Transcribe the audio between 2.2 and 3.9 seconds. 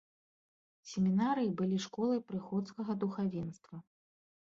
прыходскага духавенства.